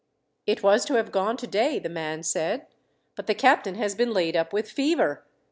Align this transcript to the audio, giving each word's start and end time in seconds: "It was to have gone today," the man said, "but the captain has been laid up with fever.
"It 0.47 0.63
was 0.63 0.83
to 0.85 0.95
have 0.95 1.11
gone 1.11 1.37
today," 1.37 1.77
the 1.77 1.87
man 1.87 2.23
said, 2.23 2.65
"but 3.13 3.27
the 3.27 3.35
captain 3.35 3.75
has 3.75 3.93
been 3.93 4.11
laid 4.11 4.35
up 4.35 4.51
with 4.51 4.67
fever. 4.67 5.27